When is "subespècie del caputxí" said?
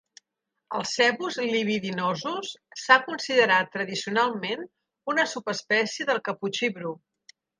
5.35-6.73